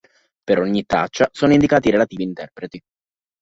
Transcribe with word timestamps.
Per 0.43 0.57
ogni 0.57 0.83
traccia 0.87 1.29
sono 1.31 1.53
indicati 1.53 1.89
i 1.89 1.91
relativi 1.91 2.23
interpreti. 2.23 2.81